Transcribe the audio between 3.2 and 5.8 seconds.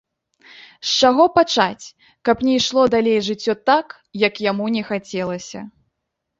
жыццё так, як яму не хацелася?